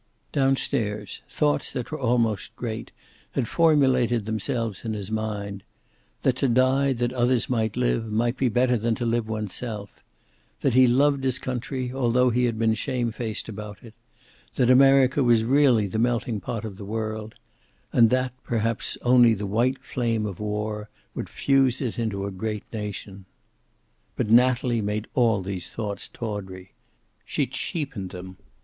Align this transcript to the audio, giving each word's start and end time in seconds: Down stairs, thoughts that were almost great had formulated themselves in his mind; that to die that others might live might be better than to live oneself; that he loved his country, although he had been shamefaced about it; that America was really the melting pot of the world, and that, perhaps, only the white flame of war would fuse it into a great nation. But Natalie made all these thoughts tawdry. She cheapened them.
Down 0.31 0.55
stairs, 0.55 1.21
thoughts 1.29 1.71
that 1.73 1.91
were 1.91 1.99
almost 1.99 2.55
great 2.55 2.91
had 3.33 3.47
formulated 3.47 4.25
themselves 4.25 4.83
in 4.83 4.93
his 4.93 5.11
mind; 5.11 5.61
that 6.23 6.37
to 6.37 6.47
die 6.47 6.91
that 6.93 7.13
others 7.13 7.51
might 7.51 7.77
live 7.77 8.11
might 8.11 8.35
be 8.35 8.49
better 8.49 8.77
than 8.77 8.95
to 8.95 9.05
live 9.05 9.29
oneself; 9.29 10.03
that 10.61 10.73
he 10.73 10.87
loved 10.87 11.23
his 11.23 11.37
country, 11.37 11.93
although 11.93 12.31
he 12.31 12.45
had 12.45 12.57
been 12.57 12.73
shamefaced 12.73 13.47
about 13.47 13.83
it; 13.83 13.93
that 14.55 14.71
America 14.71 15.23
was 15.23 15.43
really 15.43 15.85
the 15.85 15.99
melting 15.99 16.39
pot 16.39 16.65
of 16.65 16.77
the 16.77 16.83
world, 16.83 17.35
and 17.93 18.09
that, 18.09 18.33
perhaps, 18.43 18.97
only 19.03 19.35
the 19.35 19.45
white 19.45 19.83
flame 19.83 20.25
of 20.25 20.39
war 20.39 20.89
would 21.13 21.29
fuse 21.29 21.79
it 21.79 21.99
into 21.99 22.25
a 22.25 22.31
great 22.31 22.63
nation. 22.73 23.25
But 24.15 24.31
Natalie 24.31 24.81
made 24.81 25.05
all 25.13 25.43
these 25.43 25.69
thoughts 25.69 26.07
tawdry. 26.07 26.71
She 27.23 27.45
cheapened 27.45 28.09
them. 28.09 28.37